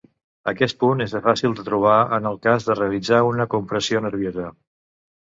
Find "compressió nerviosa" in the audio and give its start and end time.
3.55-4.47